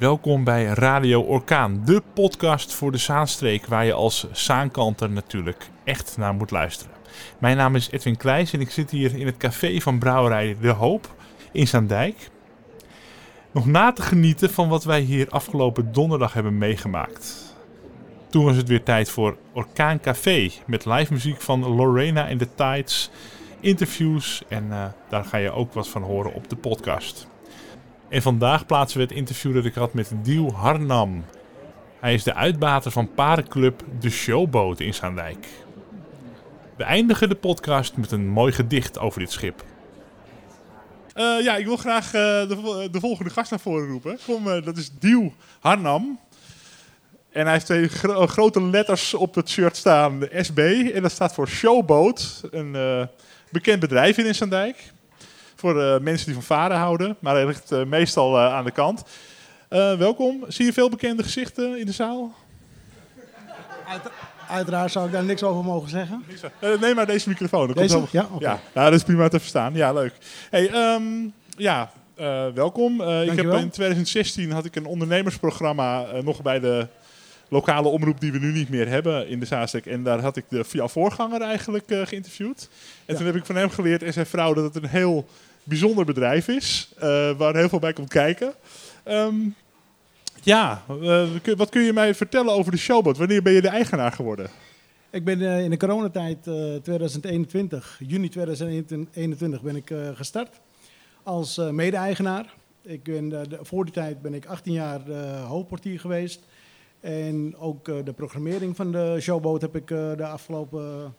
Welkom 0.00 0.44
bij 0.44 0.64
Radio 0.64 1.20
Orkaan, 1.20 1.82
de 1.84 2.02
podcast 2.14 2.74
voor 2.74 2.92
de 2.92 2.98
Zaanstreek 2.98 3.66
waar 3.66 3.84
je 3.84 3.92
als 3.92 4.26
Zaankanter 4.32 5.10
natuurlijk 5.10 5.68
echt 5.84 6.16
naar 6.16 6.34
moet 6.34 6.50
luisteren. 6.50 6.94
Mijn 7.38 7.56
naam 7.56 7.74
is 7.74 7.90
Edwin 7.90 8.16
Kleijs 8.16 8.52
en 8.52 8.60
ik 8.60 8.70
zit 8.70 8.90
hier 8.90 9.14
in 9.14 9.26
het 9.26 9.36
café 9.36 9.80
van 9.80 9.98
brouwerij 9.98 10.56
De 10.60 10.68
Hoop 10.68 11.14
in 11.52 11.68
Zaandijk. 11.68 12.30
Nog 13.50 13.66
na 13.66 13.92
te 13.92 14.02
genieten 14.02 14.50
van 14.50 14.68
wat 14.68 14.84
wij 14.84 15.00
hier 15.00 15.28
afgelopen 15.28 15.92
donderdag 15.92 16.32
hebben 16.32 16.58
meegemaakt. 16.58 17.54
Toen 18.28 18.44
was 18.44 18.56
het 18.56 18.68
weer 18.68 18.82
tijd 18.82 19.10
voor 19.10 19.36
Orkaan 19.52 20.00
Café 20.00 20.50
met 20.66 20.84
live 20.84 21.12
muziek 21.12 21.40
van 21.40 21.66
Lorena 21.66 22.28
en 22.28 22.38
the 22.38 22.54
Tides, 22.54 23.10
interviews 23.60 24.42
en 24.48 24.66
uh, 24.70 24.84
daar 25.08 25.24
ga 25.24 25.36
je 25.36 25.50
ook 25.50 25.72
wat 25.72 25.88
van 25.88 26.02
horen 26.02 26.34
op 26.34 26.48
de 26.48 26.56
podcast. 26.56 27.29
En 28.10 28.22
vandaag 28.22 28.66
plaatsen 28.66 28.98
we 28.98 29.04
het 29.04 29.12
interview 29.12 29.54
dat 29.54 29.64
ik 29.64 29.74
had 29.74 29.94
met 29.94 30.12
Diel 30.22 30.52
Harnam. 30.52 31.24
Hij 32.00 32.14
is 32.14 32.22
de 32.22 32.34
uitbater 32.34 32.90
van 32.90 33.14
parenclub 33.14 33.82
De 34.00 34.10
Showboat 34.10 34.80
in 34.80 34.94
Zaandijk. 34.94 35.46
We 36.76 36.84
eindigen 36.84 37.28
de 37.28 37.34
podcast 37.34 37.96
met 37.96 38.10
een 38.10 38.28
mooi 38.28 38.52
gedicht 38.52 38.98
over 38.98 39.20
dit 39.20 39.32
schip. 39.32 39.64
Uh, 41.14 41.42
ja, 41.42 41.56
ik 41.56 41.66
wil 41.66 41.76
graag 41.76 42.06
uh, 42.06 42.12
de, 42.12 42.88
de, 42.90 43.00
volgende 43.00 43.30
gast 43.30 43.50
naar 43.50 43.60
voren 43.60 43.88
roepen. 43.88 44.18
Kom, 44.26 44.46
uh, 44.46 44.64
dat 44.64 44.76
is 44.76 44.90
Diel 44.98 45.34
Harnam. 45.60 46.20
En 47.32 47.42
hij 47.44 47.52
heeft 47.52 47.66
twee 47.66 47.88
gro 47.88 48.26
grote 48.26 48.62
letters 48.62 49.14
op 49.14 49.34
het 49.34 49.48
shirt 49.48 49.76
staan, 49.76 50.20
de 50.20 50.30
SB. 50.40 50.58
En 50.94 51.02
dat 51.02 51.12
staat 51.12 51.34
voor 51.34 51.48
Showboat, 51.48 52.40
een 52.50 53.08
bekend 53.50 53.80
bedrijf 53.80 54.18
in 54.18 54.34
Zaandijk. 54.34 54.92
Voor 55.60 55.76
uh, 55.76 55.98
mensen 55.98 56.26
die 56.26 56.34
van 56.34 56.42
varen 56.42 56.76
houden. 56.76 57.16
Maar 57.18 57.34
hij 57.34 57.46
ligt 57.46 57.72
uh, 57.72 57.84
meestal 57.84 58.36
uh, 58.36 58.54
aan 58.54 58.64
de 58.64 58.70
kant. 58.70 59.02
welkom. 59.68 60.44
Zie 60.48 60.64
je 60.64 60.72
veel 60.72 60.88
bekende 60.88 61.22
gezichten 61.22 61.78
in 61.78 61.86
de 61.86 61.92
zaal? 61.92 62.34
Uit, 63.88 64.02
uiteraard 64.48 64.92
zou 64.92 65.06
ik 65.06 65.12
daar 65.12 65.24
niks 65.24 65.42
over 65.42 65.64
mogen 65.64 65.88
zeggen. 65.88 66.24
neem 66.80 66.94
maar 66.94 67.06
deze 67.06 67.28
microfoon. 67.28 67.66
Dat 67.66 67.76
deze? 67.76 67.96
Komt 67.96 68.10
ja, 68.10 68.28
okay. 68.32 68.48
ja. 68.48 68.60
ja, 68.74 68.84
dat 68.84 68.92
is 68.92 69.02
prima 69.02 69.28
te 69.28 69.38
verstaan. 69.38 69.74
Ja, 69.74 69.92
leuk. 69.92 70.14
Hey, 70.50 70.94
um, 70.94 71.32
ja, 71.56 71.90
welkom. 72.54 73.00
ik 73.02 73.36
heb 73.36 73.52
in 73.52 73.70
2016 73.70 74.50
had 74.50 74.64
ik 74.64 74.76
een 74.76 74.86
ondernemersprogramma 74.86 76.06
nog 76.22 76.42
bij 76.42 76.60
de 76.60 76.86
lokale 77.50 77.88
omroep 77.88 78.20
die 78.20 78.32
we 78.32 78.38
nu 78.38 78.52
niet 78.52 78.68
meer 78.68 78.88
hebben 78.88 79.28
in 79.28 79.40
de 79.40 79.46
Zaanstreek. 79.46 79.86
En 79.86 80.02
daar 80.02 80.20
had 80.20 80.36
ik 80.36 80.44
de, 80.48 80.64
jouw 80.70 80.88
voorganger 80.88 81.40
eigenlijk 81.40 81.90
uh, 81.90 82.06
geïnterviewd. 82.06 82.68
En 82.70 83.12
ja. 83.12 83.14
toen 83.14 83.26
heb 83.26 83.36
ik 83.36 83.46
van 83.46 83.56
hem 83.56 83.70
geleerd 83.70 84.02
en 84.02 84.12
zijn 84.12 84.26
vrouw 84.26 84.54
dat 84.54 84.74
het 84.74 84.82
een 84.82 84.88
heel 84.88 85.26
bijzonder 85.64 86.04
bedrijf 86.04 86.48
is. 86.48 86.92
Uh, 86.94 87.02
waar 87.36 87.56
heel 87.56 87.68
veel 87.68 87.78
bij 87.78 87.92
komt 87.92 88.08
kijken. 88.08 88.54
Um, 89.08 89.54
ja, 90.42 90.82
uh, 90.90 91.28
wat 91.56 91.68
kun 91.68 91.82
je 91.82 91.92
mij 91.92 92.14
vertellen 92.14 92.52
over 92.52 92.72
de 92.72 92.78
Showboat? 92.78 93.16
Wanneer 93.16 93.42
ben 93.42 93.52
je 93.52 93.60
de 93.60 93.68
eigenaar 93.68 94.12
geworden? 94.12 94.50
Ik 95.10 95.24
ben 95.24 95.40
in 95.40 95.70
de 95.70 95.76
coronatijd 95.76 96.42
2021, 96.42 98.00
juni 98.06 98.28
2021, 98.28 99.62
ben 99.62 99.76
ik 99.76 99.92
gestart 100.14 100.60
als 101.22 101.56
mede-eigenaar. 101.56 102.54
Ik 102.82 103.02
ben, 103.02 103.46
voor 103.62 103.84
die 103.84 103.94
tijd 103.94 104.22
ben 104.22 104.34
ik 104.34 104.46
18 104.46 104.72
jaar 104.72 105.00
hoofdportier 105.46 106.00
geweest. 106.00 106.40
En 107.00 107.56
ook 107.58 107.84
de 107.84 108.12
programmering 108.12 108.76
van 108.76 108.92
de 108.92 109.16
showboot 109.20 109.60
heb 109.60 109.76
ik 109.76 109.86
de 109.86 110.26
afgelopen 110.26 111.14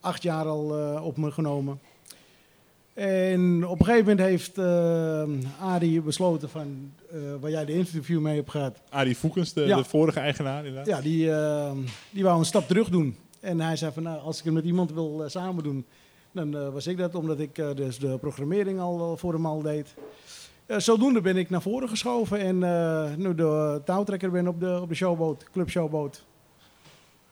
acht 0.00 0.22
jaar 0.22 0.46
al 0.46 1.00
op 1.02 1.16
me 1.16 1.30
genomen. 1.30 1.80
En 3.04 3.66
op 3.66 3.78
een 3.78 3.84
gegeven 3.84 4.08
moment 4.08 4.28
heeft 4.28 4.58
Adi 5.60 6.02
besloten 6.02 6.48
van, 6.48 6.92
waar 7.40 7.50
jij 7.50 7.64
de 7.64 7.72
interview 7.72 8.20
mee 8.20 8.36
hebt 8.36 8.50
gehad. 8.50 8.80
Adi 8.88 9.14
Voekens, 9.14 9.52
de, 9.52 9.60
ja. 9.60 9.76
de 9.76 9.84
vorige 9.84 10.20
eigenaar 10.20 10.66
inderdaad. 10.66 10.86
Ja, 10.86 11.00
die, 11.00 11.30
die 12.10 12.24
wou 12.24 12.38
een 12.38 12.44
stap 12.44 12.66
terug 12.66 12.88
doen. 12.88 13.16
En 13.40 13.60
hij 13.60 13.76
zei 13.76 13.92
van, 13.92 14.02
nou, 14.02 14.20
als 14.20 14.38
ik 14.38 14.44
het 14.44 14.54
met 14.54 14.64
iemand 14.64 14.92
wil 14.92 15.24
samen 15.26 15.62
doen, 15.62 15.86
dan 16.32 16.72
was 16.72 16.86
ik 16.86 16.96
dat. 16.96 17.14
Omdat 17.14 17.38
ik 17.38 17.54
dus 17.54 17.98
de 17.98 18.18
programmering 18.18 18.80
al 18.80 19.16
voor 19.16 19.32
hem 19.32 19.46
al 19.46 19.62
deed. 19.62 19.94
Uh, 20.66 20.78
zodoende 20.78 21.20
ben 21.20 21.36
ik 21.36 21.50
naar 21.50 21.62
voren 21.62 21.88
geschoven 21.88 22.38
en 22.38 22.56
uh, 22.56 23.14
nu 23.16 23.34
de 23.34 23.80
touwtrekker 23.84 24.30
ben 24.30 24.48
op 24.48 24.60
de, 24.60 24.78
op 24.82 24.88
de 24.88 24.94
showboot, 24.94 25.46
club 25.52 25.70
showboot. 25.70 26.24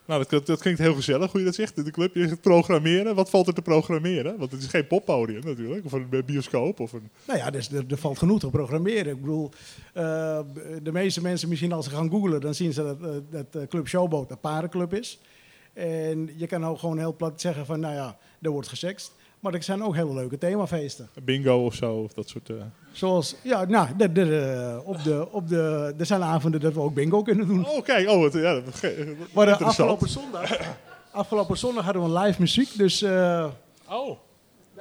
Nou, 0.06 0.24
dat, 0.44 0.60
klinkt 0.60 0.80
heel 0.80 0.94
gezellig 0.94 1.30
hoe 1.30 1.40
je 1.40 1.46
dat 1.46 1.54
zegt. 1.54 1.84
De 1.84 1.90
club, 1.90 2.14
je 2.14 2.28
zegt 2.28 2.40
programmeren. 2.40 3.14
Wat 3.14 3.30
valt 3.30 3.46
er 3.46 3.54
te 3.54 3.62
programmeren? 3.62 4.38
Want 4.38 4.52
het 4.52 4.62
is 4.62 4.66
geen 4.66 4.86
poppodium 4.86 5.44
natuurlijk, 5.44 5.84
of 5.84 5.92
een 5.92 6.22
bioscoop. 6.26 6.80
Of 6.80 6.92
een... 6.92 7.10
Nou 7.26 7.38
ja, 7.38 7.50
dus 7.50 7.72
er, 7.72 7.84
valt 7.88 8.18
genoeg 8.18 8.40
te 8.40 8.50
programmeren. 8.50 9.12
Ik 9.12 9.20
bedoel, 9.20 9.50
uh, 9.94 10.38
de 10.82 10.92
meeste 10.92 11.22
mensen 11.22 11.48
misschien 11.48 11.72
als 11.72 11.84
ze 11.84 11.90
gaan 11.90 12.10
googlen, 12.10 12.40
dan 12.40 12.54
zien 12.54 12.72
ze 12.72 12.96
dat, 13.30 13.50
dat 13.50 13.68
Club 13.68 13.88
Showboat 13.88 14.30
een 14.30 14.40
parenclub 14.40 14.94
is. 14.94 15.18
En 15.72 16.30
je 16.36 16.46
kan 16.46 16.66
ook 16.66 16.78
gewoon 16.78 16.98
heel 16.98 17.16
plat 17.16 17.40
zeggen 17.40 17.66
van, 17.66 17.80
nou 17.80 17.94
ja, 17.94 18.18
er 18.40 18.50
wordt 18.50 18.68
gesext. 18.68 19.12
Maar 19.44 19.54
er 19.54 19.62
zijn 19.62 19.82
ook 19.82 19.94
hele 19.94 20.14
leuke 20.14 20.38
themafeesten. 20.38 21.08
Bingo 21.22 21.64
of 21.64 21.74
zo, 21.74 21.94
of 21.94 22.12
dat 22.12 22.28
soort... 22.28 22.48
Uh... 22.48 22.56
Zoals, 22.92 23.36
ja, 23.42 23.64
nou, 23.64 23.88
de, 23.96 24.12
de, 24.12 24.24
de, 24.24 24.80
op 24.84 25.02
de, 25.02 25.28
op 25.30 25.48
de, 25.48 25.94
er 25.98 26.06
zijn 26.06 26.22
avonden 26.22 26.60
dat 26.60 26.72
we 26.74 26.80
ook 26.80 26.94
bingo 26.94 27.22
kunnen 27.22 27.46
doen. 27.46 27.66
Oh, 27.66 27.82
kijk, 27.82 28.08
oh, 28.08 28.32
ja, 28.32 28.54
dat, 28.54 28.92
maar 29.34 29.48
uh, 29.48 29.60
afgelopen 29.60 30.08
zondag, 30.08 30.58
afgelopen 31.10 31.58
zondag 31.58 31.84
hadden 31.84 32.02
we 32.02 32.18
live 32.18 32.40
muziek, 32.40 32.76
dus... 32.76 33.02
Uh, 33.02 33.46
oh. 33.88 34.18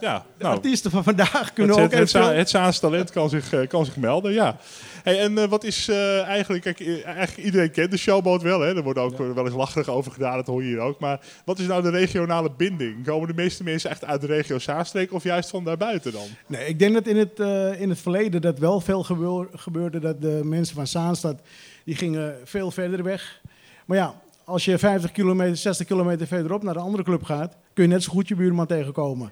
Ja, 0.03 0.25
de 0.38 0.44
nou, 0.44 0.56
artiesten 0.56 0.91
van 0.91 1.03
vandaag 1.03 1.53
kunnen 1.53 1.75
het, 1.75 1.86
ook 1.86 1.91
het, 2.00 2.14
het, 2.14 2.36
het 2.36 2.50
Zaans 2.50 2.80
talent 2.80 3.12
kan 3.12 3.30
zich, 3.30 3.68
kan 3.68 3.86
zich 3.86 3.97
melden, 3.97 4.34
ja. 4.34 4.58
Hey, 5.03 5.19
en 5.19 5.31
uh, 5.31 5.44
wat 5.44 5.64
is 5.64 5.90
uh, 5.90 6.22
eigenlijk, 6.24 6.64
kijk, 6.64 7.03
eigenlijk 7.06 7.38
iedereen 7.38 7.72
kent 7.72 7.91
de 7.91 7.97
showboot 7.97 8.41
wel, 8.41 8.59
hè? 8.59 8.75
er 8.75 8.84
wordt 8.84 9.00
ook 9.00 9.18
ja. 9.18 9.34
wel 9.34 9.46
eens 9.46 9.56
lacherig 9.56 9.90
over 9.90 10.12
gedaan, 10.12 10.36
dat 10.36 10.47
hoor 10.47 10.64
je 10.64 10.68
hier 10.68 10.80
ook. 10.80 11.00
Maar 11.00 11.19
wat 11.46 11.59
is 11.59 11.68
nou 11.68 11.81
de 11.81 11.90
regionale 11.90 12.52
binding? 12.58 13.06
Komen 13.06 13.28
de 13.28 13.34
meeste 13.34 13.64
mensen 13.64 13.90
echt 13.90 14.06
uit 14.06 14.22
de 14.22 14.28
regio 14.28 14.59
Zaanstreek 14.59 15.14
of 15.14 15.24
juist 15.24 15.50
van 15.50 15.64
daarbuiten 15.64 16.12
dan? 16.12 16.28
Nee, 16.47 16.68
ik 16.68 16.80
denk 16.80 16.94
dat 16.94 17.08
in 17.08 17.18
het, 17.18 17.40
uh, 17.40 17.81
in 17.81 17.90
het 17.90 18.00
verleden 18.00 18.41
dat 18.41 18.59
wel 18.59 18.80
veel 18.80 19.03
gebeur, 19.03 19.47
gebeurde, 19.53 20.00
dat 20.00 20.22
de 20.22 20.41
mensen 20.44 20.75
van 20.75 20.88
Zaanstad, 20.88 21.41
die 21.85 21.96
gingen 21.96 22.35
veel 22.44 22.72
verder 22.72 23.03
weg. 23.03 23.41
Maar 23.85 23.97
ja, 23.97 24.22
als 24.44 24.66
je 24.66 24.78
50 24.78 25.12
kilometer, 25.12 25.58
60 25.58 25.88
kilometer 25.88 26.28
verderop 26.28 26.64
naar 26.64 26.74
de 26.74 26.80
andere 26.80 27.03
club 27.03 27.24
gaat, 27.24 27.56
kun 27.74 27.84
je 27.84 27.90
net 27.90 28.03
zo 28.03 28.12
goed 28.12 28.28
je 28.28 28.35
buurman 28.35 28.68
tegenkomen. 28.68 29.31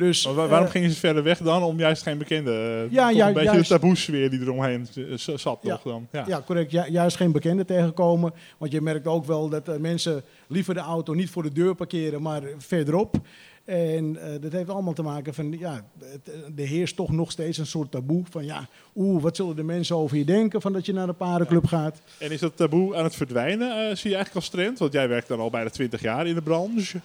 Dus, 0.00 0.26
maar 0.26 0.34
waarom 0.34 0.66
uh, 0.66 0.72
gingen 0.72 0.90
ze 0.90 0.96
verder 0.96 1.22
weg 1.22 1.38
dan? 1.38 1.62
Om 1.62 1.78
juist 1.78 2.02
geen 2.02 2.18
bekende. 2.18 2.50
Uh, 2.50 2.92
ja, 2.92 3.10
ja, 3.10 3.28
een 3.28 3.34
beetje 3.34 3.52
juist, 3.52 3.68
de 3.68 3.74
taboe-sfeer 3.74 4.30
die 4.30 4.40
eromheen 4.40 4.86
zat, 5.16 5.58
ja, 5.62 5.74
toch 5.74 5.82
dan? 5.82 6.08
Ja, 6.12 6.24
ja 6.26 6.42
correct. 6.46 6.70
Ju 6.70 6.82
juist 6.90 7.16
geen 7.16 7.32
bekende 7.32 7.64
tegenkomen. 7.64 8.32
Want 8.58 8.72
je 8.72 8.80
merkt 8.80 9.06
ook 9.06 9.24
wel 9.24 9.48
dat 9.48 9.68
uh, 9.68 9.76
mensen 9.76 10.22
liever 10.46 10.74
de 10.74 10.80
auto 10.80 11.12
niet 11.12 11.30
voor 11.30 11.42
de 11.42 11.52
deur 11.52 11.74
parkeren, 11.74 12.22
maar 12.22 12.42
verderop. 12.58 13.16
En 13.64 14.18
dat 14.40 14.52
heeft 14.52 14.70
allemaal 14.70 14.92
te 14.92 15.02
maken 15.02 15.34
van, 15.34 15.58
ja, 15.58 15.84
het, 15.98 16.30
er 16.56 16.66
heerst 16.66 16.96
toch 16.96 17.10
nog 17.10 17.30
steeds 17.30 17.58
een 17.58 17.66
soort 17.66 17.90
taboe 17.90 18.24
van, 18.30 18.44
ja, 18.44 18.68
oeh, 18.96 19.22
wat 19.22 19.36
zullen 19.36 19.56
de 19.56 19.62
mensen 19.62 19.96
over 19.96 20.16
je 20.16 20.24
denken 20.24 20.60
van 20.60 20.72
dat 20.72 20.86
je 20.86 20.92
naar 20.92 21.06
de 21.06 21.12
parenclub 21.12 21.66
gaat. 21.66 22.00
En 22.18 22.30
is 22.30 22.40
dat 22.40 22.56
taboe 22.56 22.96
aan 22.96 23.04
het 23.04 23.14
verdwijnen, 23.14 23.96
zie 23.96 24.10
je 24.10 24.16
eigenlijk 24.16 24.34
als 24.34 24.48
trend? 24.48 24.78
Want 24.78 24.92
jij 24.92 25.08
werkt 25.08 25.28
dan 25.28 25.40
al 25.40 25.50
bijna 25.50 25.70
20 25.70 26.00
jaar 26.00 26.26
in 26.26 26.34
de 26.34 26.42
branche. 26.42 27.00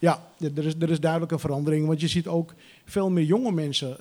Ja, 0.00 0.22
er 0.38 0.64
is, 0.64 0.74
er 0.78 0.90
is 0.90 1.00
duidelijk 1.00 1.32
een 1.32 1.38
verandering. 1.38 1.86
Want 1.86 2.00
je 2.00 2.08
ziet 2.08 2.26
ook 2.26 2.54
veel 2.84 3.10
meer 3.10 3.24
jonge 3.24 3.52
mensen 3.52 3.90
uh, 3.90 3.96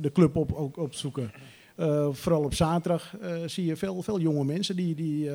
de 0.00 0.10
club 0.12 0.36
op, 0.36 0.52
ook 0.52 0.76
opzoeken. 0.76 1.32
Uh, 1.76 2.08
vooral 2.12 2.42
op 2.42 2.54
zaterdag 2.54 3.14
uh, 3.22 3.30
zie 3.46 3.64
je 3.64 3.76
veel, 3.76 4.02
veel 4.02 4.20
jonge 4.20 4.44
mensen 4.44 4.76
die, 4.76 4.94
die, 4.94 5.30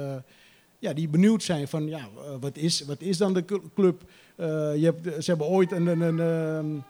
ja, 0.79 0.93
die 0.93 1.07
benieuwd 1.07 1.43
zijn 1.43 1.67
van 1.67 1.87
ja, 1.87 2.07
wat, 2.39 2.57
is, 2.57 2.85
wat 2.85 3.01
is 3.01 3.17
dan 3.17 3.33
de 3.33 3.45
club? 3.75 4.01
je 4.75 4.93
hebt, 5.03 5.23
ze 5.23 5.29
hebben 5.29 5.47
ooit 5.47 5.71
een, 5.71 5.87
een, 5.87 6.01
een, 6.01 6.19
um, 6.19 6.83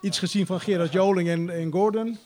iets 0.00 0.18
gezien 0.18 0.46
van 0.46 0.60
Gerard 0.60 0.92
Joling 0.92 1.28
en, 1.28 1.50
en 1.50 1.72
Gordon. 1.72 2.18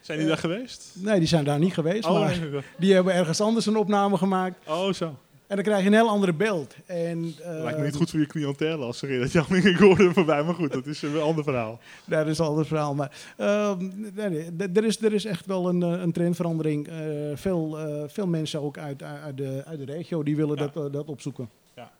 Zijn 0.00 0.18
die 0.18 0.28
daar 0.28 0.38
geweest? 0.38 0.90
Nee, 0.94 1.18
die 1.18 1.28
zijn 1.28 1.44
daar 1.44 1.58
niet 1.58 1.74
geweest. 1.74 2.06
Oh, 2.06 2.20
maar 2.20 2.64
die 2.78 2.94
hebben 2.94 3.14
ergens 3.14 3.40
anders 3.40 3.66
een 3.66 3.76
opname 3.76 4.16
gemaakt. 4.16 4.68
Oh, 4.68 4.92
zo. 4.92 5.16
En 5.46 5.56
dan 5.56 5.64
krijg 5.64 5.80
je 5.80 5.86
een 5.86 5.92
heel 5.92 6.08
ander 6.08 6.36
beeld. 6.36 6.76
En, 6.86 7.24
uh, 7.24 7.62
Lijkt 7.62 7.78
me 7.78 7.84
niet 7.84 7.94
goed 7.94 8.10
voor 8.10 8.20
je 8.20 8.26
cliëntele 8.26 8.84
als 8.84 8.98
ze 8.98 9.18
dat 9.18 9.32
Jan 9.32 9.46
en 9.48 9.76
Gordon 9.76 10.12
voorbij. 10.12 10.42
Maar 10.42 10.54
goed, 10.54 10.72
dat 10.72 10.86
is 10.86 11.02
een 11.02 11.20
ander 11.20 11.44
verhaal. 11.44 11.80
dat 12.04 12.26
is 12.26 12.38
een 12.38 12.46
ander 12.46 12.66
verhaal. 12.66 12.94
Maar 12.94 13.10
uh, 13.38 13.76
nee, 14.14 14.28
nee, 14.28 14.68
er, 14.74 14.84
is, 14.84 15.02
er 15.02 15.12
is 15.12 15.24
echt 15.24 15.46
wel 15.46 15.68
een, 15.68 15.80
een 15.80 16.12
trendverandering. 16.12 16.88
Uh, 16.88 16.94
veel, 17.34 17.78
veel 18.06 18.26
mensen 18.26 18.60
ook 18.60 18.78
uit, 18.78 19.02
uit, 19.02 19.36
de, 19.36 19.62
uit 19.66 19.78
de 19.78 19.92
regio 19.92 20.22
die 20.22 20.36
willen 20.36 20.56
ja. 20.56 20.70
dat, 20.74 20.92
dat 20.92 21.06
opzoeken. 21.06 21.50
Ja. 21.74 21.90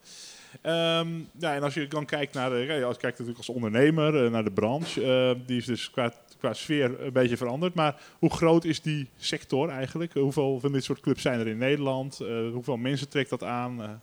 Um, 1.01 1.29
ja, 1.39 1.55
en 1.55 1.63
als 1.63 1.75
je 1.75 1.89
dan 1.89 2.05
kijkt 2.05 2.35
naar 2.35 2.51
de, 2.51 2.57
ja, 2.57 2.73
als 2.75 2.95
je 2.95 3.01
kijkt 3.01 3.19
natuurlijk 3.19 3.47
als 3.47 3.49
ondernemer 3.49 4.31
naar 4.31 4.45
de 4.45 4.53
branche, 4.53 5.37
die 5.47 5.57
is 5.57 5.65
dus 5.65 5.91
qua 5.91 6.13
qua 6.45 6.53
sfeer 6.55 7.01
een 7.01 7.13
beetje 7.13 7.37
veranderd. 7.37 7.75
Maar 7.75 8.03
hoe 8.19 8.31
groot 8.31 8.65
is 8.65 8.81
die 8.81 9.09
sector 9.17 9.69
eigenlijk? 9.69 10.13
Hoeveel 10.13 10.61
van 10.61 10.73
dit 10.73 10.85
soort 10.85 11.01
clubs 11.01 11.23
zijn 11.23 11.41
er 11.41 11.47
in 11.47 11.59
Nederland? 11.59 12.19
Uh, 12.23 12.53
hoeveel 12.53 12.77
mensen 12.77 13.09
trekt 13.09 13.31
dat 13.31 13.43
aan? 13.43 14.03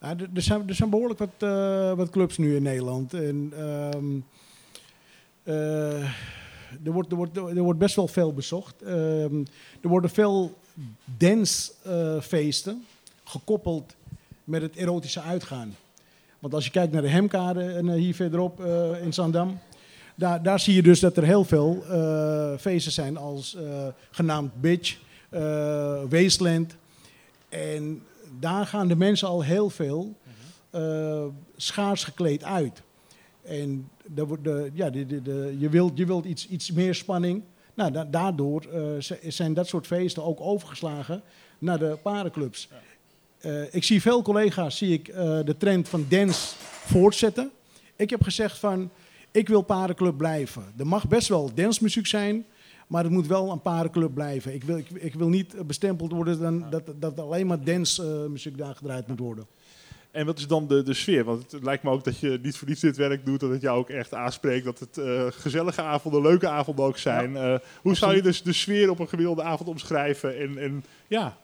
Ja, 0.00 0.16
er, 0.34 0.42
zijn, 0.42 0.68
er 0.68 0.74
zijn 0.74 0.90
behoorlijk 0.90 1.18
wat, 1.18 1.30
uh, 1.38 1.92
wat 1.92 2.10
clubs 2.10 2.38
nu 2.38 2.56
in 2.56 2.62
Nederland. 2.62 3.14
En, 3.14 3.52
um, 3.94 4.24
er, 6.84 6.92
wordt, 6.92 7.10
er, 7.10 7.16
wordt, 7.16 7.36
er 7.36 7.62
wordt 7.62 7.78
best 7.78 7.96
wel 7.96 8.08
veel 8.08 8.32
bezocht. 8.32 8.82
Um, 8.86 9.46
er 9.80 9.88
worden 9.88 10.10
veel 10.10 10.58
dancefeesten 11.04 12.84
gekoppeld 13.24 13.96
met 14.44 14.62
het 14.62 14.76
erotische 14.76 15.20
uitgaan. 15.20 15.76
Want 16.38 16.54
als 16.54 16.64
je 16.64 16.70
kijkt 16.70 16.92
naar 16.92 17.02
de 17.02 17.08
Hemkade 17.08 17.92
hier 17.96 18.14
verderop 18.14 18.64
in 19.02 19.12
Zandam, 19.12 19.58
daar, 20.14 20.42
daar 20.42 20.60
zie 20.60 20.74
je 20.74 20.82
dus 20.82 21.00
dat 21.00 21.16
er 21.16 21.24
heel 21.24 21.44
veel 21.44 21.84
feesten 22.58 22.92
zijn 22.92 23.16
als 23.16 23.56
genaamd 24.10 24.60
Bitch, 24.60 24.98
Wasteland. 26.08 26.76
En 27.48 28.02
daar 28.40 28.66
gaan 28.66 28.88
de 28.88 28.96
mensen 28.96 29.28
al 29.28 29.42
heel 29.42 29.70
veel 29.70 30.14
schaars 31.56 32.04
gekleed 32.04 32.44
uit. 32.44 32.82
En 33.42 33.88
de, 34.06 34.26
de, 34.42 34.70
ja, 34.72 34.90
de, 34.90 35.22
de, 35.22 35.56
je 35.58 35.68
wilt, 35.68 35.98
je 35.98 36.06
wilt 36.06 36.24
iets, 36.24 36.48
iets 36.48 36.72
meer 36.72 36.94
spanning. 36.94 37.42
Nou, 37.74 38.10
daardoor 38.10 38.66
uh, 38.74 38.82
zijn 39.28 39.54
dat 39.54 39.66
soort 39.66 39.86
feesten 39.86 40.24
ook 40.24 40.40
overgeslagen 40.40 41.22
naar 41.58 41.78
de 41.78 41.98
parenclubs. 42.02 42.68
Uh, 43.40 43.74
ik 43.74 43.84
zie 43.84 44.00
veel 44.00 44.22
collega's 44.22 44.76
zie 44.76 44.92
ik, 44.92 45.08
uh, 45.08 45.14
de 45.44 45.56
trend 45.58 45.88
van 45.88 46.06
dance 46.08 46.54
voortzetten. 46.84 47.50
Ik 47.96 48.10
heb 48.10 48.22
gezegd 48.22 48.58
van, 48.58 48.90
ik 49.34 49.48
wil 49.48 49.62
parenclub 49.62 50.16
blijven. 50.16 50.62
Er 50.76 50.86
mag 50.86 51.08
best 51.08 51.28
wel 51.28 51.54
dancemuziek 51.54 52.06
zijn, 52.06 52.46
maar 52.86 53.02
het 53.02 53.12
moet 53.12 53.26
wel 53.26 53.50
een 53.50 53.60
parenclub 53.60 54.14
blijven. 54.14 54.54
Ik 54.54 54.64
wil, 54.64 54.76
ik, 54.76 54.90
ik 54.90 55.14
wil 55.14 55.28
niet 55.28 55.66
bestempeld 55.66 56.12
worden 56.12 56.40
dan, 56.40 56.70
dat, 56.70 56.82
dat 56.96 57.20
alleen 57.20 57.46
maar 57.46 57.64
dancemuziek 57.64 58.58
daar 58.58 58.74
gedraaid 58.74 59.06
moet 59.06 59.18
worden. 59.18 59.46
En 60.10 60.26
wat 60.26 60.38
is 60.38 60.46
dan 60.46 60.66
de, 60.68 60.82
de 60.82 60.94
sfeer? 60.94 61.24
Want 61.24 61.52
het 61.52 61.62
lijkt 61.62 61.82
me 61.82 61.90
ook 61.90 62.04
dat 62.04 62.18
je 62.18 62.38
niet 62.42 62.56
voor 62.56 62.68
niets 62.68 62.80
dit 62.80 62.96
werk 62.96 63.26
doet, 63.26 63.40
dat 63.40 63.50
het 63.50 63.60
jou 63.60 63.78
ook 63.78 63.90
echt 63.90 64.14
aanspreekt, 64.14 64.64
dat 64.64 64.78
het 64.78 64.96
uh, 64.96 65.26
gezellige 65.30 65.82
avonden, 65.82 66.22
leuke 66.22 66.48
avonden 66.48 66.84
ook 66.84 66.98
zijn. 66.98 67.32
Ja, 67.32 67.52
uh, 67.52 67.58
hoe 67.82 67.94
zou 67.94 68.14
je 68.14 68.22
dus 68.22 68.42
de 68.42 68.52
sfeer 68.52 68.90
op 68.90 68.98
een 68.98 69.08
gemiddelde 69.08 69.42
avond 69.42 69.68
omschrijven 69.68 70.38
en, 70.38 70.58
en 70.58 70.84
ja, 71.06 71.36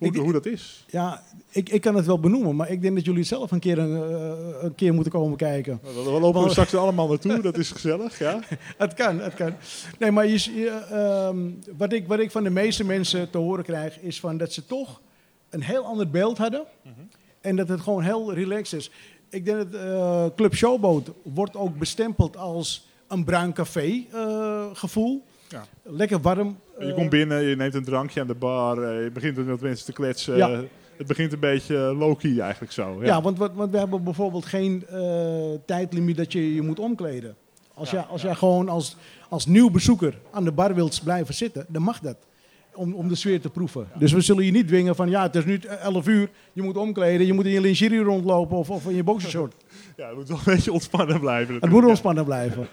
hoe, 0.00 0.08
ik, 0.08 0.16
hoe 0.16 0.32
dat 0.32 0.46
is? 0.46 0.84
Ja, 0.88 1.22
ik, 1.50 1.68
ik 1.68 1.80
kan 1.80 1.94
het 1.94 2.06
wel 2.06 2.20
benoemen, 2.20 2.56
maar 2.56 2.70
ik 2.70 2.82
denk 2.82 2.94
dat 2.94 3.04
jullie 3.04 3.24
zelf 3.24 3.50
een 3.50 3.58
keer, 3.58 3.78
een, 3.78 4.10
uh, 4.10 4.62
een 4.62 4.74
keer 4.74 4.94
moeten 4.94 5.12
komen 5.12 5.36
kijken. 5.36 5.80
We, 5.82 6.02
we 6.12 6.20
lopen 6.20 6.44
er 6.44 6.50
straks 6.50 6.74
allemaal 6.74 7.08
naartoe, 7.08 7.40
dat 7.50 7.58
is 7.58 7.70
gezellig, 7.70 8.18
ja? 8.18 8.40
het 8.78 8.94
kan, 8.94 9.20
het 9.20 9.34
kan. 9.34 9.52
Nee, 9.98 10.10
maar 10.10 10.26
je, 10.26 11.28
um, 11.32 11.58
wat, 11.76 11.92
ik, 11.92 12.06
wat 12.06 12.18
ik 12.18 12.30
van 12.30 12.44
de 12.44 12.50
meeste 12.50 12.84
mensen 12.84 13.30
te 13.30 13.38
horen 13.38 13.64
krijg, 13.64 14.00
is 14.00 14.20
van 14.20 14.36
dat 14.36 14.52
ze 14.52 14.66
toch 14.66 15.00
een 15.50 15.62
heel 15.62 15.84
ander 15.84 16.10
beeld 16.10 16.38
hadden. 16.38 16.64
Mm 16.82 16.92
-hmm. 16.96 17.08
En 17.40 17.56
dat 17.56 17.68
het 17.68 17.80
gewoon 17.80 18.02
heel 18.02 18.34
relaxed 18.34 18.78
is. 18.78 18.90
Ik 19.28 19.44
denk 19.44 19.72
dat 19.72 19.82
uh, 19.82 20.26
Club 20.36 20.54
Showboat 20.54 21.10
wordt 21.22 21.56
ook 21.56 21.78
bestempeld 21.78 22.36
als 22.36 22.86
een 23.08 23.24
bruin 23.24 23.52
café 23.52 24.04
uh, 24.14 24.66
gevoel. 24.72 25.24
Ja. 25.50 25.64
Lekker 25.82 26.20
warm. 26.20 26.58
Je 26.78 26.94
komt 26.94 27.10
binnen, 27.10 27.42
je 27.42 27.56
neemt 27.56 27.74
een 27.74 27.84
drankje 27.84 28.20
aan 28.20 28.26
de 28.26 28.34
bar, 28.34 29.02
je 29.02 29.10
begint 29.10 29.46
met 29.46 29.60
mensen 29.60 29.86
te 29.86 29.92
kletsen. 29.92 30.36
Ja. 30.36 30.62
Het 30.96 31.06
begint 31.06 31.32
een 31.32 31.40
beetje 31.40 31.76
low-key 31.76 32.38
eigenlijk 32.38 32.72
zo. 32.72 32.96
Ja, 33.00 33.06
ja 33.06 33.22
want, 33.22 33.38
want, 33.38 33.70
we 33.70 33.78
hebben 33.78 34.04
bijvoorbeeld 34.04 34.46
geen 34.46 34.84
uh, 34.92 35.58
tijdlimiet 35.66 36.16
dat 36.16 36.32
je 36.32 36.54
je 36.54 36.62
moet 36.62 36.78
omkleden. 36.78 37.36
Als, 37.74 37.90
ja, 37.90 37.98
jij, 37.98 38.06
als 38.06 38.22
jij 38.22 38.34
gewoon 38.34 38.68
als, 38.68 38.96
als 39.28 39.46
nieuw 39.46 39.70
bezoeker 39.70 40.18
aan 40.30 40.44
de 40.44 40.52
bar 40.52 40.74
wilt 40.74 41.00
blijven 41.04 41.34
zitten, 41.34 41.64
dan 41.68 41.82
mag 41.82 42.00
dat 42.00 42.16
om, 42.74 42.94
om 42.94 43.08
de 43.08 43.14
sfeer 43.14 43.40
te 43.40 43.50
proeven. 43.50 43.88
Dus 43.98 44.12
we 44.12 44.20
zullen 44.20 44.44
je 44.44 44.50
niet 44.50 44.66
dwingen 44.66 44.96
van 44.96 45.10
ja, 45.10 45.22
het 45.22 45.36
is 45.36 45.44
nu 45.44 45.60
11 45.82 46.06
uur, 46.06 46.30
je 46.52 46.62
moet 46.62 46.76
omkleden, 46.76 47.26
je 47.26 47.32
moet 47.32 47.44
in 47.44 47.52
je 47.52 47.60
lingerie 47.60 48.02
rondlopen 48.02 48.56
of, 48.56 48.70
of 48.70 48.86
in 48.86 48.94
je 48.94 49.04
boxershort. 49.04 49.54
Ja, 49.96 50.06
het 50.06 50.16
moet 50.16 50.28
wel 50.28 50.36
een 50.36 50.54
beetje 50.54 50.72
ontspannen 50.72 51.20
blijven. 51.20 51.54
Het 51.54 51.70
moet 51.70 51.84
ontspannen 51.84 52.24
blijven. 52.24 52.68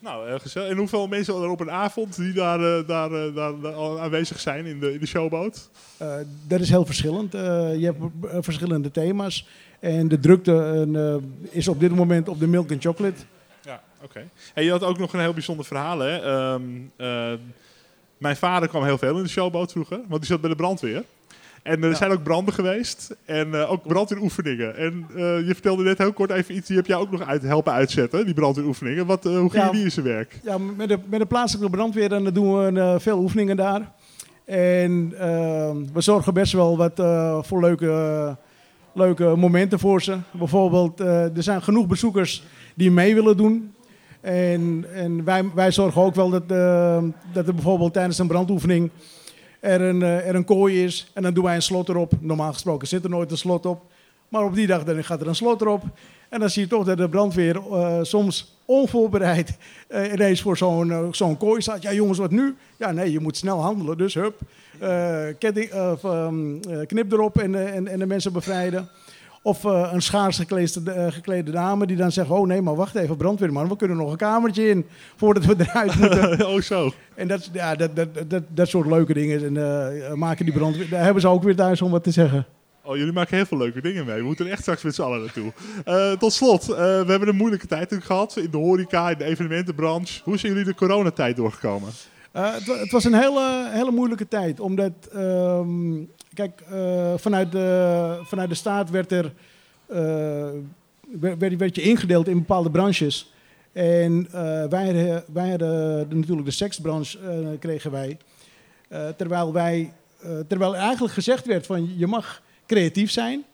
Nou, 0.00 0.38
gezellig. 0.38 0.70
En 0.70 0.76
hoeveel 0.76 1.08
mensen 1.08 1.34
er 1.34 1.48
op 1.48 1.60
een 1.60 1.70
avond 1.70 2.16
die 2.16 2.32
daar, 2.32 2.60
uh, 2.60 2.86
daar, 2.86 3.10
uh, 3.10 3.34
daar, 3.34 3.60
daar, 3.60 3.98
aanwezig 3.98 4.40
zijn 4.40 4.66
in 4.66 4.80
de, 4.80 4.92
in 4.92 5.00
de 5.00 5.06
showboot? 5.06 5.70
dat 6.46 6.60
is 6.60 6.68
heel 6.68 6.86
verschillend. 6.86 7.32
je 7.32 7.94
hebt 8.20 8.44
verschillende 8.44 8.90
thema's. 8.90 9.46
En 9.78 10.08
de 10.08 10.18
drukte 10.18 10.88
is 11.50 11.68
op 11.68 11.80
dit 11.80 11.94
moment 11.94 12.28
op 12.28 12.40
de 12.40 12.46
milk 12.46 12.70
and 12.70 12.82
chocolate. 12.82 13.20
Ja, 13.62 13.82
oké. 13.96 14.04
Okay. 14.04 14.28
En 14.54 14.64
je 14.64 14.70
had 14.70 14.82
ook 14.82 14.98
nog 14.98 15.12
een 15.12 15.20
heel 15.20 15.32
bijzonder 15.32 15.64
verhaal, 15.64 15.98
hè? 15.98 16.32
Um, 16.52 16.92
mijn 18.18 18.36
vader 18.36 18.68
kwam 18.68 18.84
heel 18.84 18.98
veel 18.98 19.16
in 19.16 19.22
de 19.22 19.28
showboot 19.28 19.72
vroeger, 19.72 20.00
want 20.08 20.20
die 20.20 20.30
zat 20.30 20.40
bij 20.40 20.50
de 20.50 20.56
brandweer. 20.56 21.04
En 21.62 21.82
er 21.82 21.88
ja. 21.88 21.94
zijn 21.94 22.10
ook 22.10 22.22
branden 22.22 22.54
geweest 22.54 23.16
en 23.24 23.48
uh, 23.48 23.70
ook 23.70 23.86
brandweeroefeningen. 23.86 24.76
En 24.76 25.06
uh, 25.10 25.16
je 25.46 25.50
vertelde 25.52 25.82
net 25.82 25.98
heel 25.98 26.12
kort 26.12 26.30
even 26.30 26.54
iets, 26.54 26.66
die 26.66 26.76
heb 26.76 26.86
jij 26.86 26.96
ook 26.96 27.10
nog 27.10 27.26
uit, 27.26 27.42
helpen 27.42 27.72
uitzetten, 27.72 28.24
die 28.24 28.34
brandweeroefeningen. 28.34 29.06
Wat, 29.06 29.26
uh, 29.26 29.38
hoe 29.38 29.50
ging 29.50 29.64
ja, 29.64 29.70
die 29.70 29.84
in 29.84 29.90
zijn 29.90 30.06
werk? 30.06 30.40
Ja, 30.42 30.58
met 30.58 30.88
de, 30.88 30.98
met 31.06 31.20
de 31.20 31.26
plaatselijke 31.26 31.70
brandweer 31.76 32.08
dan 32.08 32.24
doen 32.24 32.74
we 32.74 32.96
veel 33.00 33.18
oefeningen 33.18 33.56
daar. 33.56 33.92
En 34.44 35.08
we 35.92 36.00
zorgen 36.00 36.34
best 36.34 36.52
wel 36.52 36.76
wat 36.76 36.92
voor 37.46 37.60
leuke, 37.60 38.36
leuke 38.92 39.24
momenten 39.36 39.78
voor 39.78 40.02
ze. 40.02 40.16
Bijvoorbeeld, 40.30 41.00
er 41.00 41.42
zijn 41.42 41.62
genoeg 41.62 41.86
bezoekers 41.86 42.42
die 42.74 42.90
mee 42.90 43.14
willen 43.14 43.36
doen. 43.36 43.74
En, 44.20 44.84
en 44.94 45.24
wij, 45.24 45.44
wij 45.54 45.72
zorgen 45.72 46.02
ook 46.02 46.14
wel 46.14 46.30
dat, 46.30 46.48
dat 47.32 47.46
er 47.46 47.54
bijvoorbeeld 47.54 47.92
tijdens 47.92 48.18
een 48.18 48.26
brandoefening 48.26 48.90
er 49.60 49.80
een, 49.80 50.00
uh, 50.00 50.28
er 50.28 50.34
een 50.34 50.44
kooi 50.44 50.84
is. 50.84 51.10
En 51.14 51.22
dan 51.22 51.34
doen 51.34 51.44
wij 51.44 51.54
een 51.54 51.62
slot 51.62 51.88
erop. 51.88 52.12
Normaal 52.20 52.52
gesproken 52.52 52.88
zit 52.88 53.04
er 53.04 53.10
nooit 53.10 53.30
een 53.30 53.38
slot 53.38 53.66
op. 53.66 53.82
Maar 54.28 54.44
op 54.44 54.54
die 54.54 54.66
dag 54.66 54.84
dan 54.84 55.04
gaat 55.04 55.20
er 55.20 55.28
een 55.28 55.34
slot 55.34 55.60
erop. 55.60 55.82
En 56.28 56.40
dan 56.40 56.50
zie 56.50 56.62
je 56.62 56.68
toch 56.68 56.84
dat 56.84 56.96
de 56.96 57.08
brandweer 57.08 57.56
uh, 57.56 57.98
soms 58.02 58.58
onvoorbereid 58.64 59.56
ineens 60.12 60.42
voor 60.42 60.56
zo'n 61.10 61.36
kooi 61.38 61.60
staat. 61.60 61.82
Ja 61.82 61.92
jongens, 61.92 62.18
wat 62.18 62.30
nu? 62.30 62.56
Ja 62.76 62.92
nee, 62.92 63.12
je 63.12 63.20
moet 63.20 63.36
snel 63.36 63.60
handelen. 63.60 63.98
Dus 63.98 64.14
hup, 64.14 64.40
um, 66.04 66.60
knip 66.86 67.12
erop 67.12 67.38
en, 67.38 67.72
en, 67.72 67.88
en 67.88 67.98
de 67.98 68.06
mensen 68.06 68.32
bevrijden. 68.32 68.88
Of 69.42 69.64
uh, 69.64 69.90
een 69.92 70.02
schaars 70.02 70.36
geklede, 70.36 70.80
uh, 70.86 71.06
geklede, 71.12 71.50
dame 71.50 71.86
die 71.86 71.96
dan 71.96 72.12
zegt: 72.12 72.30
Oh 72.30 72.46
nee, 72.46 72.62
maar 72.62 72.74
wacht 72.74 72.94
even, 72.94 73.16
brandweerman, 73.16 73.68
we 73.68 73.76
kunnen 73.76 73.96
nog 73.96 74.10
een 74.10 74.16
kamertje 74.16 74.68
in 74.68 74.86
voordat 75.16 75.44
we 75.44 75.54
eruit 75.58 75.94
moeten. 76.00 76.48
oh, 76.48 76.60
zo. 76.60 76.92
En 77.14 77.28
dat, 77.28 77.50
ja, 77.52 77.74
dat, 77.74 77.96
dat, 77.96 78.30
dat, 78.30 78.42
dat 78.48 78.68
soort 78.68 78.86
leuke 78.86 79.14
dingen. 79.14 79.44
En 79.44 79.54
uh, 79.54 80.12
maken 80.12 80.44
die 80.44 80.54
brandweer. 80.54 80.88
Daar 80.88 81.04
hebben 81.04 81.22
ze 81.22 81.28
ook 81.28 81.42
weer 81.42 81.56
thuis 81.56 81.82
om 81.82 81.90
wat 81.90 82.04
te 82.04 82.10
zeggen. 82.10 82.46
Oh, 82.82 82.96
jullie 82.96 83.12
maken 83.12 83.36
heel 83.36 83.46
veel 83.46 83.58
leuke 83.58 83.80
dingen 83.80 84.06
mee. 84.06 84.16
We 84.16 84.24
moeten 84.24 84.46
er 84.46 84.52
echt 84.52 84.60
straks 84.60 84.82
met 84.82 84.94
z'n 84.94 85.02
allen 85.02 85.20
naartoe. 85.20 85.52
Uh, 85.86 86.12
tot 86.12 86.32
slot, 86.32 86.70
uh, 86.70 86.76
we 86.76 87.04
hebben 87.06 87.28
een 87.28 87.36
moeilijke 87.36 87.66
tijd 87.66 87.96
gehad 88.00 88.36
in 88.36 88.50
de 88.50 88.56
horeca, 88.56 89.10
in 89.10 89.18
de 89.18 89.24
evenementenbranche. 89.24 90.20
Hoe 90.24 90.38
zijn 90.38 90.52
jullie 90.52 90.66
de 90.66 90.74
coronatijd 90.74 91.36
doorgekomen? 91.36 91.90
Uh, 92.36 92.52
het, 92.54 92.90
was 92.90 93.04
een 93.04 93.14
hele, 93.14 93.68
hele 93.70 93.90
moeilijke 93.90 94.28
tijd, 94.28 94.60
omdat 94.60 94.92
um, 95.14 96.10
kijk, 96.34 96.62
uh, 96.72 97.12
vanuit, 97.16 97.52
de, 97.52 98.20
vanuit 98.22 98.48
de 98.48 98.54
staat 98.54 98.90
werd 98.90 99.12
er 99.12 99.32
uh, 99.90 100.48
werd, 101.58 101.74
je 101.74 101.82
ingedeeld 101.82 102.28
in 102.28 102.38
bepaalde 102.38 102.70
branches. 102.70 103.32
En 103.72 104.28
wij, 104.70 105.22
wij 105.32 105.48
hadden 105.48 106.08
natuurlijk 106.08 106.44
de 106.44 106.50
seksbranche 106.50 107.18
kregen 107.58 107.90
wij. 107.90 108.18
terwijl 109.16 109.52
wij, 109.52 109.92
terwijl 110.48 110.76
eigenlijk 110.76 111.14
gezegd 111.14 111.46
werd 111.46 111.66
van 111.66 111.98
je 111.98 112.06
mag 112.06 112.42
creatief 112.66 113.10
zijn. 113.10 113.44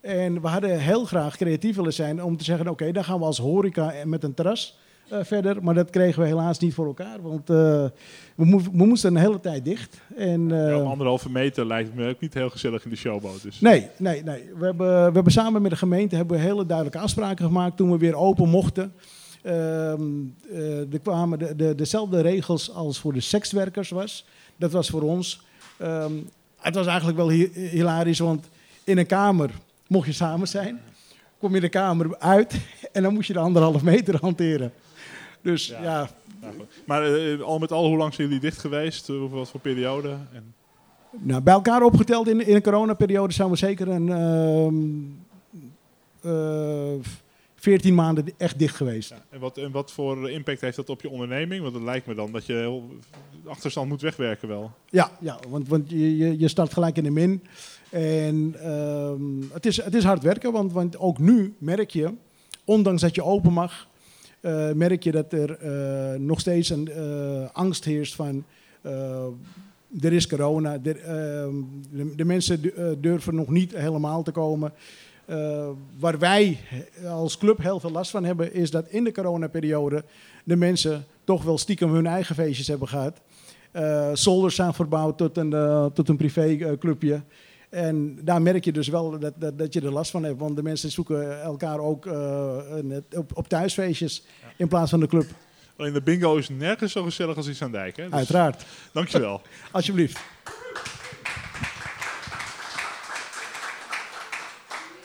En 0.00 0.40
we 0.40 0.48
hadden 0.48 0.78
heel 0.78 1.04
graag 1.04 1.36
creatief 1.36 1.76
willen 1.76 1.92
zijn 1.92 2.22
om 2.22 2.36
te 2.36 2.44
zeggen, 2.44 2.68
oké, 2.68 2.92
dan 2.92 3.04
gaan 3.04 3.18
we 3.18 3.24
als 3.24 3.38
horeca 3.38 3.92
met 4.04 4.24
een 4.24 4.34
terras 4.34 4.78
verder. 5.10 5.62
Maar 5.62 5.74
dat 5.74 5.90
kregen 5.90 6.22
we 6.22 6.28
helaas 6.28 6.58
niet 6.58 6.74
voor 6.74 6.86
elkaar. 6.86 7.22
Want 7.22 7.50
uh, 7.50 7.56
we, 8.34 8.44
mo 8.44 8.60
we, 8.60 8.86
moesten 8.86 9.14
een 9.14 9.22
hele 9.22 9.40
tijd 9.40 9.64
dicht. 9.64 10.00
En, 10.16 10.40
uh, 10.40 10.68
ja, 10.68 10.74
anderhalve 10.74 11.30
meter 11.30 11.66
lijkt 11.66 11.94
me 11.94 12.08
ook 12.08 12.20
niet 12.20 12.34
heel 12.34 12.50
gezellig 12.50 12.84
in 12.84 12.90
de 12.90 12.96
showboot. 12.96 13.42
Dus. 13.42 13.60
Nee, 13.60 13.88
nee, 13.96 14.22
nee. 14.22 14.42
We 14.58 14.64
hebben, 14.64 15.06
we 15.06 15.14
hebben 15.14 15.32
samen 15.32 15.62
met 15.62 15.70
de 15.70 15.76
gemeente 15.76 16.16
hebben 16.16 16.36
we 16.36 16.42
hele 16.42 16.66
duidelijke 16.66 16.98
afspraken 16.98 17.46
gemaakt 17.46 17.76
toen 17.76 17.90
we 17.90 17.98
weer 17.98 18.16
open 18.16 18.48
mochten. 18.48 18.92
Ehm, 19.42 20.02
er 20.92 21.00
kwamen 21.02 21.38
de, 21.38 21.56
de, 21.56 21.74
dezelfde 21.74 22.20
regels 22.20 22.74
als 22.74 22.98
voor 22.98 23.12
de 23.12 23.20
sekswerkers 23.20 23.90
was. 23.90 24.26
Dat 24.56 24.72
was 24.72 24.88
voor 24.88 25.02
ons. 25.02 25.40
Um, 25.82 26.28
het 26.60 26.74
was 26.74 26.86
eigenlijk 26.86 27.16
wel 27.18 27.28
hilarisch, 27.28 28.18
want 28.18 28.48
in 28.84 28.98
een 28.98 29.06
kamer 29.06 29.50
mocht 29.86 30.06
je 30.06 30.12
samen 30.12 30.48
zijn. 30.48 30.80
Kom 31.38 31.54
je 31.54 31.60
de 31.60 31.68
kamer 31.68 32.18
uit 32.18 32.54
en 32.92 33.02
dan 33.02 33.14
moest 33.14 33.26
je 33.26 33.32
de 33.32 33.38
anderhalf 33.38 33.82
meter 33.82 34.18
hanteren. 34.20 34.72
Dus 35.42 35.66
ja. 35.66 35.82
ja. 35.82 36.08
maar 36.86 37.10
uh, 37.10 37.40
al 37.40 37.58
met 37.58 37.72
al, 37.72 37.86
hoe 37.86 37.96
lang 37.96 38.14
zijn 38.14 38.26
jullie 38.26 38.42
dicht 38.42 38.58
geweest? 38.58 39.08
Uh, 39.08 39.30
wat 39.30 39.50
voor 39.50 39.60
periode? 39.60 40.08
En... 40.32 40.54
Nou, 41.18 41.42
bij 41.42 41.54
elkaar 41.54 41.82
opgeteld 41.82 42.28
in, 42.28 42.46
in 42.46 42.54
een 42.54 42.62
coronaperiode 42.62 43.32
zijn 43.32 43.50
we 43.50 43.56
zeker 43.56 43.88
een 43.88 44.08
uh, 46.24 46.94
14 47.54 47.94
maanden 47.94 48.24
echt 48.36 48.58
dicht 48.58 48.76
geweest. 48.76 49.10
Ja, 49.10 49.22
en, 49.30 49.40
wat, 49.40 49.58
en 49.58 49.70
wat 49.70 49.92
voor 49.92 50.30
impact 50.30 50.60
heeft 50.60 50.76
dat 50.76 50.90
op 50.90 51.02
je 51.02 51.10
onderneming? 51.10 51.62
Want 51.62 51.74
het 51.74 51.82
lijkt 51.82 52.06
me 52.06 52.14
dan 52.14 52.32
dat 52.32 52.46
je 52.46 52.52
heel 52.52 52.90
achterstand 53.46 53.88
moet 53.88 54.00
wegwerken 54.00 54.48
wel. 54.48 54.70
Ja, 54.88 55.10
ja 55.20 55.38
want, 55.48 55.68
want 55.68 55.90
je, 55.90 56.16
je, 56.16 56.38
je 56.38 56.48
start 56.48 56.72
gelijk 56.72 56.96
in 56.96 57.04
de 57.04 57.10
min. 57.10 57.42
En 57.90 58.54
ehm, 58.62 59.52
het, 59.52 59.66
is, 59.66 59.82
het 59.82 59.94
is 59.94 60.04
hard 60.04 60.22
werken, 60.22 60.52
want, 60.52 60.72
want 60.72 60.98
ook 60.98 61.18
nu 61.18 61.54
merk 61.58 61.90
je, 61.90 62.14
ondanks 62.64 63.02
dat 63.02 63.14
je 63.14 63.24
open 63.24 63.52
mag, 63.52 63.88
uh, 64.40 64.72
merk 64.72 65.02
je 65.02 65.10
dat 65.10 65.32
er 65.32 65.58
uh, 65.64 66.18
nog 66.20 66.40
steeds 66.40 66.70
een 66.70 66.88
uh, 66.96 67.48
angst 67.52 67.84
heerst 67.84 68.14
van 68.14 68.44
er 70.00 70.12
is 70.12 70.26
corona, 70.26 70.72
ehm, 70.72 70.82
de, 70.82 72.14
de, 72.16 72.24
mensen 72.24 72.72
durven 73.00 73.34
nog 73.34 73.48
niet 73.48 73.76
helemaal 73.76 74.22
te 74.22 74.30
komen. 74.30 74.72
waar 75.98 76.18
wij 76.18 76.58
als 77.08 77.38
club 77.38 77.58
heel 77.58 77.80
veel 77.80 77.90
last 77.90 78.10
van 78.10 78.24
hebben, 78.24 78.52
is 78.52 78.70
dat 78.70 78.88
in 78.88 79.04
de 79.04 79.12
coronaperiode 79.12 80.04
de 80.44 80.56
mensen 80.56 81.04
toch 81.24 81.42
wel 81.42 81.58
stiekem 81.58 81.90
hun 81.90 82.06
eigen 82.06 82.34
feestjes 82.34 82.68
hebben 82.68 82.88
gehad. 82.88 83.20
Zolders 84.18 84.54
zijn 84.54 84.74
verbouwd 84.74 85.18
tot 85.18 85.36
een, 85.36 85.50
tot 85.92 86.08
een 86.08 86.16
privéclubje. 86.16 87.22
En 87.70 88.18
daar 88.24 88.42
merk 88.42 88.64
je 88.64 88.72
dus 88.72 88.88
wel 88.88 89.18
dat, 89.18 89.32
dat, 89.36 89.58
dat, 89.58 89.72
je 89.72 89.80
er 89.80 89.92
last 89.92 90.10
van 90.10 90.24
hebt. 90.24 90.38
Want 90.38 90.56
de 90.56 90.62
mensen 90.62 90.90
zoeken 90.90 91.42
elkaar 91.42 91.78
ook 91.78 92.06
uh, 92.06 92.56
op, 93.16 93.30
op, 93.36 93.48
thuisfeestjes 93.48 94.22
in 94.56 94.68
plaats 94.68 94.90
van 94.90 95.00
de 95.00 95.06
club. 95.06 95.26
Alleen 95.76 95.92
de 95.92 96.02
bingo 96.02 96.36
is 96.36 96.48
nergens 96.48 96.92
zo 96.92 97.02
gezellig 97.02 97.36
als 97.36 97.46
in 97.46 97.54
Zandijk. 97.54 97.96
Hè? 97.96 98.04
Dus 98.04 98.12
Uiteraard. 98.12 98.64
Dankjewel. 98.92 99.40
Alsjeblieft. 99.72 100.20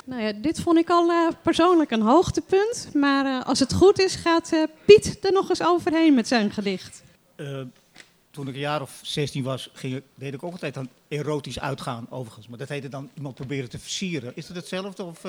Nou 0.05 0.21
ja, 0.21 0.33
dit 0.33 0.59
vond 0.59 0.77
ik 0.77 0.89
al 0.89 1.09
uh, 1.09 1.27
persoonlijk 1.43 1.91
een 1.91 2.01
hoogtepunt. 2.01 2.89
Maar 2.93 3.25
uh, 3.25 3.45
als 3.45 3.59
het 3.59 3.73
goed 3.73 3.99
is, 3.99 4.15
gaat 4.15 4.51
uh, 4.53 4.63
Piet 4.85 5.25
er 5.25 5.31
nog 5.31 5.49
eens 5.49 5.63
overheen 5.63 6.13
met 6.13 6.27
zijn 6.27 6.51
gedicht. 6.51 7.03
Toen 8.35 8.47
ik 8.47 8.53
een 8.53 8.59
jaar 8.59 8.81
of 8.81 8.99
16 9.03 9.43
was, 9.43 9.69
ging, 9.73 10.01
deed 10.15 10.33
ik 10.33 10.43
ook 10.43 10.51
altijd 10.51 10.77
aan 10.77 10.89
erotisch 11.07 11.59
uitgaan, 11.59 12.07
overigens. 12.09 12.47
Maar 12.47 12.57
dat 12.57 12.69
heette 12.69 12.89
dan 12.89 13.09
iemand 13.13 13.35
proberen 13.35 13.69
te 13.69 13.79
versieren. 13.79 14.31
Is 14.35 14.47
dat 14.47 14.55
hetzelfde? 14.55 15.03
Of, 15.03 15.21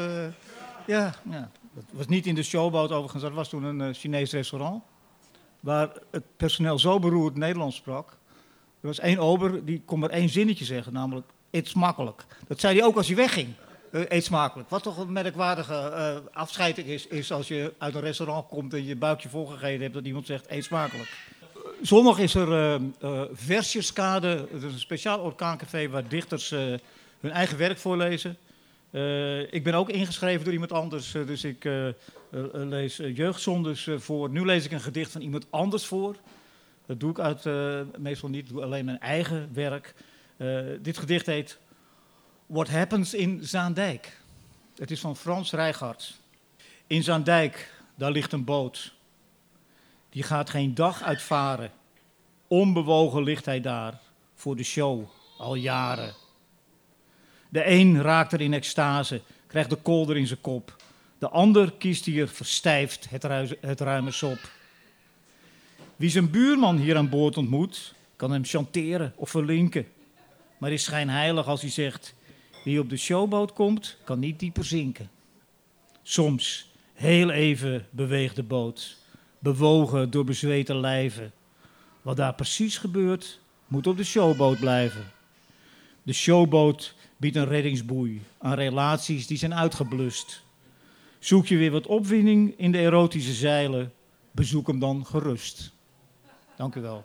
ja, 0.87 1.15
ja, 1.31 1.51
dat 1.75 1.85
was 1.91 2.07
niet 2.07 2.27
in 2.27 2.35
de 2.35 2.43
showboot 2.43 2.91
overigens. 2.91 3.23
Dat 3.23 3.33
was 3.33 3.49
toen 3.49 3.63
een 3.63 3.95
Chinees 3.95 4.33
restaurant. 4.33 4.83
Waar 5.61 5.93
het 6.11 6.25
personeel 6.37 6.79
zo 6.79 6.99
beroerd 6.99 7.37
Nederlands 7.37 7.77
sprak. 7.77 8.17
Er 8.81 8.87
was 8.87 8.99
één 8.99 9.19
ober, 9.19 9.65
die 9.65 9.83
kon 9.85 9.99
maar 9.99 10.11
één 10.11 10.29
zinnetje 10.29 10.65
zeggen, 10.65 10.93
namelijk... 10.93 11.27
Eet 11.51 11.69
smakkelijk. 11.69 12.25
Dat 12.47 12.61
zei 12.61 12.79
hij 12.79 12.87
ook 12.87 12.97
als 12.97 13.07
hij 13.07 13.17
wegging. 13.17 13.55
Uh, 13.91 14.03
eet 14.09 14.25
smakelijk. 14.25 14.71
Wat 14.71 14.83
toch 14.83 14.99
een 14.99 15.13
merkwaardige 15.13 15.93
uh, 16.25 16.37
afscheiding 16.37 16.87
is, 16.87 17.07
is 17.07 17.33
als 17.33 17.49
je 17.49 17.75
uit 17.79 17.95
een 17.95 18.01
restaurant 18.01 18.49
komt 18.49 18.75
en 18.75 18.85
je 18.85 18.97
buikje 18.97 19.29
volgegeten 19.29 19.81
hebt 19.81 19.95
dat 19.95 20.05
iemand 20.05 20.27
zegt 20.27 20.51
eet 20.51 20.65
smakelijk. 20.65 21.17
Zondag 21.83 22.18
is 22.18 22.35
er 22.35 22.80
uh, 23.02 23.23
Versjeskade, 23.33 24.49
dat 24.52 24.62
is 24.62 24.73
een 24.73 24.78
speciaal 24.78 25.21
orkaancafé 25.21 25.88
waar 25.88 26.09
dichters 26.09 26.50
hun 26.50 27.30
eigen 27.30 27.59
werk 27.59 27.78
voorlezen. 27.78 28.37
ik 29.50 29.64
ben 29.64 29.75
ook 29.75 29.90
ingeschreven 29.90 30.45
door 30.45 30.52
iemand 30.52 30.73
anders, 30.73 31.12
dus 31.12 31.45
ik 31.45 31.68
lees 32.52 32.97
jeugdzondes 32.97 33.88
voor. 33.97 34.30
Nu 34.30 34.45
lees 34.45 34.64
ik 34.64 34.73
een 34.73 34.80
gedicht 34.80 35.11
van 35.11 35.21
iemand 35.21 35.47
anders 35.50 35.87
voor. 35.87 36.16
Dat 36.87 37.00
doe 37.00 37.11
ik 37.11 37.18
uit, 37.18 37.45
meestal 37.99 38.28
niet, 38.28 38.49
doe 38.49 38.62
alleen 38.62 38.85
mijn 38.85 39.00
eigen 39.00 39.50
werk. 39.52 39.95
dit 40.83 40.99
gedicht 40.99 41.26
heet 41.26 41.59
What 42.47 42.68
Happens 42.68 43.14
in 43.14 43.40
Zaandijk. 43.42 44.21
Het 44.76 44.90
is 44.90 45.00
van 45.00 45.16
Frans 45.16 45.52
Rijgaard. 45.52 46.14
In 46.87 47.02
Zaandijk, 47.02 47.71
daar 47.95 48.11
ligt 48.11 48.33
een 48.33 48.45
boot. 48.45 48.95
Die 50.16 50.25
gaat 50.25 50.50
geen 50.50 50.75
dag 50.75 51.02
uitvaren. 51.02 51.70
Onbewogen 52.46 53.23
ligt 53.23 53.44
hij 53.44 53.61
daar, 53.61 54.00
voor 54.35 54.56
de 54.56 54.62
show, 54.62 55.04
al 55.38 55.54
jaren. 55.54 56.14
De 57.49 57.70
een 57.70 58.02
raakt 58.02 58.32
er 58.32 58.40
in 58.40 58.54
extase, 58.54 59.20
krijgt 59.46 59.70
de 59.70 59.76
kolder 59.76 60.16
in 60.16 60.26
zijn 60.26 60.40
kop. 60.40 60.76
De 61.18 61.28
ander 61.28 61.73
kiest 61.73 62.04
hier 62.04 62.28
verstijfd 62.28 63.11
het, 63.11 63.23
het 63.61 63.80
ruime 63.80 64.11
sop. 64.11 64.50
Wie 65.96 66.11
zijn 66.11 66.30
buurman 66.30 66.76
hier 66.76 66.96
aan 66.96 67.08
boord 67.08 67.37
ontmoet, 67.37 67.94
kan 68.16 68.30
hem 68.30 68.44
chanteren 68.44 69.12
of 69.16 69.30
verlinken. 69.30 69.87
Maar 70.58 70.73
is 70.73 70.85
schijnheilig 70.85 71.46
als 71.46 71.61
hij 71.61 71.70
zegt: 71.70 72.14
wie 72.64 72.80
op 72.80 72.90
de 72.90 72.96
showboot 72.96 73.52
komt, 73.52 73.96
kan 74.04 74.18
niet 74.18 74.38
dieper 74.38 74.64
zinken. 74.64 75.11
Soms, 76.02 76.70
heel 76.92 77.30
even, 77.30 77.87
beweegt 77.90 78.37
de 78.37 78.42
boot, 78.42 79.04
bewogen 79.38 80.11
door 80.11 80.25
bezweten 80.25 80.81
lijven. 80.81 81.33
Wat 82.02 82.16
daar 82.16 82.35
precies 82.35 82.78
gebeurt, 82.78 83.40
moet 83.66 83.87
op 83.87 83.97
de 83.97 84.05
showboot 84.05 84.59
blijven. 84.59 85.12
De 86.02 86.12
showboot 86.12 86.95
biedt 87.16 87.37
een 87.37 87.49
reddingsboei 87.49 88.23
aan 88.38 88.55
relaties 88.55 89.26
die 89.26 89.38
zijn 89.38 89.55
uitgeblust. 89.55 90.43
Zoek 91.19 91.47
je 91.47 91.57
weer 91.57 91.71
wat 91.71 91.87
opwinding 91.87 92.55
in 92.57 92.73
de 92.73 92.78
erotische 92.78 93.33
zeilen, 93.33 93.93
bezoek 94.31 94.66
hem 94.66 94.78
dan 94.78 95.07
gerust. 95.07 95.73
Dank 96.57 96.75
u 96.75 96.81
wel. 96.81 97.05